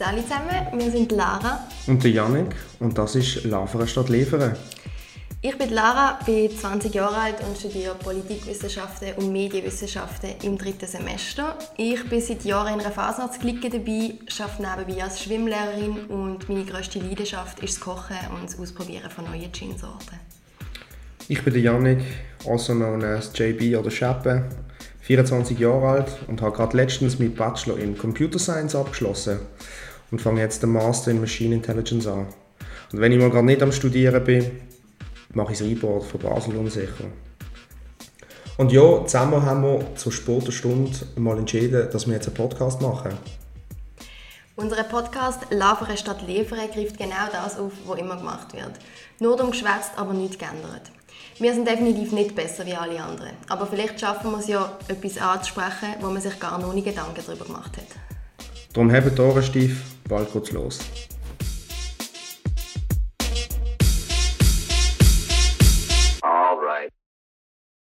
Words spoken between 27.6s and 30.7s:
in Computer Science abgeschlossen und fange jetzt